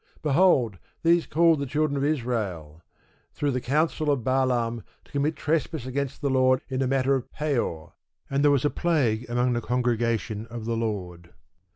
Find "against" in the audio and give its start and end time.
5.85-6.21